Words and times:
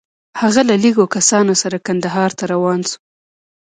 هغه 0.41 0.61
له 0.69 0.75
لږو 0.83 1.05
کسانو 1.15 1.53
سره 1.61 1.77
کندهار 1.87 2.31
ته 2.37 2.43
روان 2.53 2.79
شو. 2.89 2.97